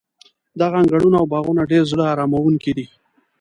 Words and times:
دغه 0.59 0.75
انګړونه 0.81 1.15
او 1.21 1.25
باغونه 1.31 1.61
ډېر 1.71 1.83
زړه 1.91 2.03
اراموونکي 2.13 2.71
دي. 2.77 2.85